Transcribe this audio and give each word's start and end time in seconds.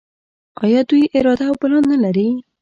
آیا 0.63 0.81
دوی 0.89 1.03
اراده 1.17 1.45
او 1.49 1.55
پلان 1.61 1.83
نلري؟ 1.91 2.27